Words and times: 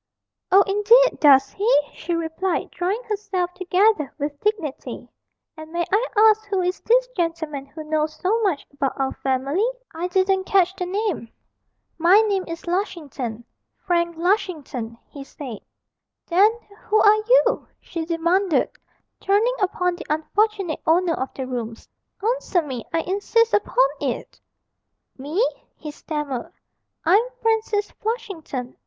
'Oh, 0.51 0.63
indeed, 0.65 1.19
does 1.19 1.51
he?' 1.51 1.81
she 1.93 2.15
replied, 2.15 2.71
drawing 2.71 3.03
herself 3.03 3.53
together 3.53 4.11
with 4.17 4.39
dignity; 4.39 5.07
'and 5.55 5.71
may 5.71 5.85
I 5.91 6.07
ask 6.17 6.43
who 6.47 6.59
is 6.63 6.79
this 6.79 7.07
gentleman 7.09 7.67
who 7.67 7.83
knows 7.83 8.15
so 8.15 8.41
much 8.41 8.65
about 8.73 8.99
our 8.99 9.13
family 9.13 9.69
I 9.93 10.07
didn't 10.07 10.45
catch 10.45 10.75
the 10.75 10.87
name?' 10.87 11.29
'My 11.99 12.19
name 12.21 12.45
is 12.47 12.63
Lushington 12.65 13.43
Frank 13.85 14.17
Lushington,' 14.17 14.97
he 15.07 15.23
said. 15.23 15.59
'Then 16.25 16.51
who 16.85 16.99
are 16.99 17.23
you?' 17.45 17.67
she 17.79 18.03
demanded, 18.03 18.71
turning 19.19 19.53
upon 19.61 19.97
the 19.97 20.07
unfortunate 20.09 20.79
owner 20.87 21.13
of 21.13 21.31
the 21.35 21.45
rooms; 21.45 21.87
'answer 22.23 22.63
me, 22.63 22.83
I 22.91 23.01
insist 23.01 23.53
upon 23.53 23.85
it!' 23.99 24.41
'Me?' 25.19 25.47
he 25.75 25.91
stammered, 25.91 26.51
'I'm 27.05 27.21
Francis 27.43 27.91
Flushington. 27.91 28.77